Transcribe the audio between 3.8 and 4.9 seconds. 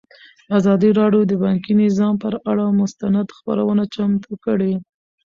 چمتو کړې.